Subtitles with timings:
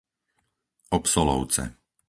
[0.97, 1.63] Obsolovce